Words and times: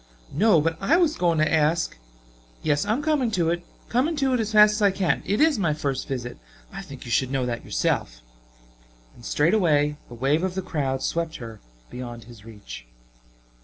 "No, 0.33 0.59
but 0.61 0.79
I 0.81 0.97
was 0.97 1.15
going 1.15 1.37
to 1.37 1.53
ask" 1.53 1.95
"Yes, 2.63 2.85
I 2.87 2.91
am 2.93 3.03
coming 3.03 3.29
to 3.37 3.51
it, 3.51 3.63
coming 3.87 4.15
to 4.15 4.33
it 4.33 4.39
as 4.39 4.53
fast 4.53 4.73
as 4.73 4.81
I 4.81 4.89
can. 4.89 5.21
It 5.27 5.39
is 5.39 5.59
my 5.59 5.75
first 5.75 6.07
visit. 6.07 6.39
I 6.73 6.81
think 6.81 7.05
you 7.05 7.11
should 7.11 7.29
know 7.29 7.45
that 7.45 7.63
yourself." 7.63 8.19
And 9.13 9.23
straightway 9.23 9.97
a 10.09 10.15
wave 10.15 10.41
of 10.41 10.55
the 10.55 10.63
crowd 10.63 11.03
swept 11.03 11.35
her 11.35 11.59
beyond 11.91 12.23
his 12.23 12.43
reach. 12.43 12.87